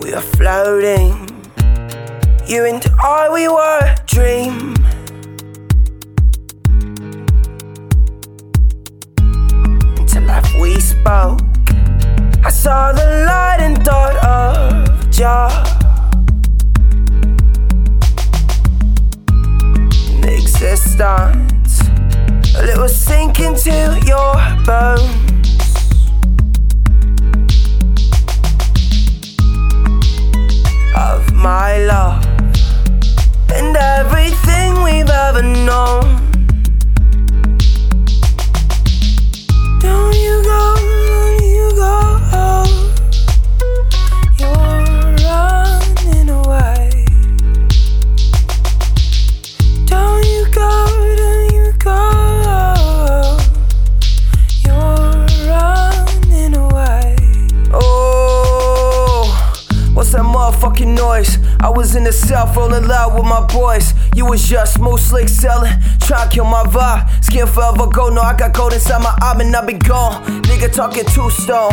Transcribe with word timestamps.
We 0.00 0.14
are 0.14 0.20
floating. 0.20 1.28
You 2.46 2.66
and 2.66 2.84
I, 3.02 3.30
we 3.32 3.48
were 3.48 3.78
a 3.80 3.96
dream. 4.06 4.74
Until 9.98 10.30
after 10.30 10.60
we 10.60 10.78
spoke, 10.80 11.40
I 12.44 12.50
saw 12.50 12.92
the 12.92 13.24
light 13.26 13.58
and 13.60 13.84
thought 13.84 14.16
of 14.24 15.18
your. 15.18 15.71
Sinking 23.34 23.56
your 24.06 24.34
bones. 24.64 25.21
I 61.60 61.68
was 61.68 61.94
in 61.94 62.04
the 62.04 62.12
south 62.12 62.56
rolling 62.56 62.86
loud 62.86 63.14
with 63.14 63.24
my 63.24 63.46
boys. 63.46 63.94
You 64.14 64.26
was 64.26 64.48
just 64.48 64.74
smooth 64.74 65.00
slick 65.00 65.28
selling, 65.28 65.72
trying 66.00 66.28
to 66.28 66.34
kill 66.34 66.44
my 66.44 66.64
vibe. 66.64 67.24
Skin 67.24 67.46
forever 67.46 67.86
go, 67.86 68.08
no, 68.08 68.20
I 68.20 68.36
got 68.36 68.52
gold 68.52 68.72
inside 68.72 69.02
my 69.02 69.16
eye, 69.22 69.36
and 69.40 69.54
I 69.54 69.64
be 69.64 69.74
gone. 69.74 70.42
Nigga 70.42 70.72
talking 70.72 71.04
two 71.06 71.30
stone. 71.30 71.72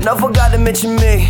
No, 0.00 0.16
forgot 0.16 0.52
to 0.52 0.58
mention 0.58 0.96
me. 0.96 1.28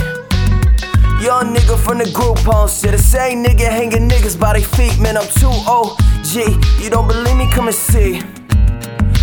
Young 1.21 1.55
nigga 1.55 1.79
from 1.79 1.99
the 1.99 2.11
group 2.15 2.39
home, 2.39 2.69
shit. 2.69 2.93
The 2.93 2.99
same 2.99 3.45
nigga 3.45 3.69
hanging 3.69 4.09
niggas 4.09 4.41
by 4.41 4.55
their 4.55 4.63
feet, 4.63 4.99
man. 4.99 5.17
I'm 5.17 5.29
too 5.29 5.53
OG. 5.69 6.81
You 6.81 6.89
don't 6.89 7.07
believe 7.07 7.37
me? 7.37 7.47
Come 7.53 7.67
and 7.67 7.75
see. 7.75 8.23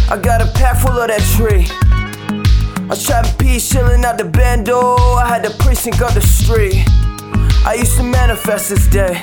I 0.09 0.17
got 0.21 0.41
a 0.41 0.51
pack 0.53 0.77
full 0.77 0.91
of 0.91 1.07
that 1.07 1.21
tree. 1.35 1.65
I 1.69 2.85
was 2.87 3.03
trapping 3.03 3.35
peace, 3.37 3.67
chilling 3.69 4.05
out 4.05 4.17
the 4.17 4.25
bando. 4.25 4.95
I 4.95 5.27
had 5.27 5.43
the 5.43 5.49
precinct 5.63 6.01
up 6.01 6.13
the 6.13 6.21
street. 6.21 6.85
I 7.67 7.73
used 7.73 7.97
to 7.97 8.03
manifest 8.03 8.69
this 8.69 8.87
day 8.87 9.21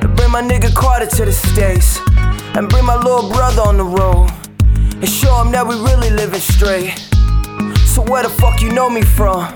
to 0.00 0.06
bring 0.06 0.30
my 0.30 0.40
nigga 0.40 0.72
Carter 0.72 1.06
to 1.16 1.24
the 1.24 1.32
States 1.32 1.98
and 2.56 2.68
bring 2.68 2.84
my 2.84 2.94
little 2.94 3.28
brother 3.28 3.62
on 3.62 3.76
the 3.76 3.82
road 3.82 4.30
and 4.70 5.08
show 5.08 5.34
him 5.42 5.50
that 5.50 5.66
we 5.66 5.74
really 5.74 6.10
living 6.10 6.38
straight. 6.38 6.96
So, 7.84 8.02
where 8.02 8.22
the 8.22 8.28
fuck 8.28 8.62
you 8.62 8.70
know 8.70 8.88
me 8.88 9.02
from? 9.02 9.52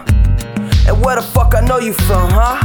And 0.89 1.05
where 1.05 1.15
the 1.15 1.23
fuck 1.23 1.55
I 1.55 1.61
know 1.61 1.79
you 1.79 1.93
from, 1.93 2.29
huh? 2.33 2.59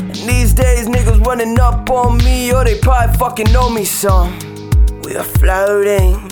And 0.00 0.14
these 0.28 0.52
days, 0.52 0.86
niggas 0.86 1.24
running 1.24 1.58
up 1.58 1.88
on 1.88 2.18
me, 2.18 2.52
or 2.52 2.62
they 2.62 2.78
probably 2.78 3.16
fucking 3.16 3.50
know 3.50 3.70
me 3.70 3.86
some. 3.86 4.38
We 5.02 5.16
are 5.16 5.24
floating. 5.24 6.30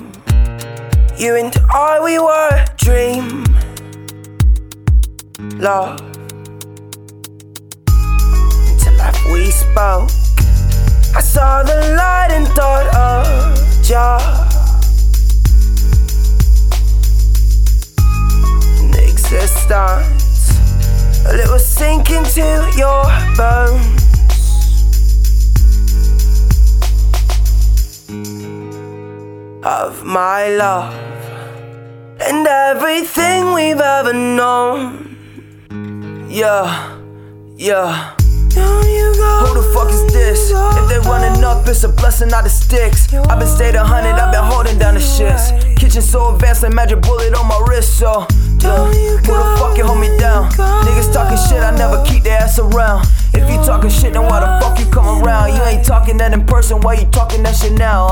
You 1.17 1.37
and 1.37 1.57
I, 1.73 2.01
we 2.05 2.19
were 2.19 2.51
a 2.53 2.67
dream. 2.77 3.45
Love. 5.59 6.16
We 9.47 9.53
spoke. 9.53 10.11
I 11.15 11.21
saw 11.21 11.63
the 11.63 11.79
light 11.97 12.31
and 12.33 12.49
thought 12.49 12.87
of 12.97 13.37
Jah. 13.81 14.19
In 18.81 18.93
existence, 18.95 20.51
well, 21.25 21.39
it 21.39 21.49
was 21.49 21.65
sinking 21.65 22.25
to 22.35 22.47
your 22.75 23.05
bones. 23.37 24.03
Of 29.63 30.05
my 30.05 30.49
love 30.49 30.95
and 32.21 32.47
everything 32.49 33.53
we've 33.55 33.81
ever 33.81 34.13
known. 34.13 35.17
Yeah, 36.29 36.99
yeah. 37.57 38.17
The 39.57 39.63
fuck 39.73 39.89
is 39.89 40.05
this? 40.13 40.53
If 40.53 40.89
they 40.89 40.99
running 41.09 41.43
up, 41.43 41.67
it's 41.67 41.83
a 41.85 41.89
blessing 41.89 42.33
out 42.33 42.45
of 42.45 42.53
sticks. 42.53 43.13
I've 43.15 43.39
been 43.39 43.49
stayed 43.49 43.75
a 43.75 43.85
hundred, 43.85 44.21
I've 44.21 44.33
been 44.33 44.45
holding 44.45 44.79
down 44.79 44.95
the 44.95 45.01
shits. 45.01 45.51
Kitchen 45.77 46.03
so 46.03 46.35
advanced, 46.35 46.63
like 46.63 46.73
magic 46.73 47.01
bullet 47.03 47.35
on 47.35 47.49
my 47.49 47.65
wrist, 47.69 47.99
so. 47.99 48.27
Yeah. 48.61 48.87
Who 49.25 49.33
the 49.33 49.57
fuck 49.59 49.77
can 49.77 49.87
hold 49.87 50.01
me 50.01 50.09
down? 50.19 50.51
Niggas 50.53 51.13
talking 51.13 51.39
shit, 51.49 51.63
I 51.63 51.75
never 51.77 52.05
keep 52.05 52.25
their 52.25 52.39
ass 52.39 52.59
around. 52.59 53.07
If 53.33 53.51
you 53.51 53.57
talking 53.65 53.91
shit, 53.91 54.13
then 54.13 54.25
why 54.25 54.41
the 54.41 54.65
fuck 54.65 54.79
you 54.79 54.87
come 54.87 55.23
around? 55.23 55.55
You 55.55 55.63
ain't 55.63 55.85
talking 55.85 56.17
that 56.19 56.33
in 56.33 56.45
person, 56.47 56.81
why 56.81 56.95
you 56.95 57.07
talking 57.07 57.43
that 57.45 57.57
shit 57.57 57.73
now, 57.73 58.06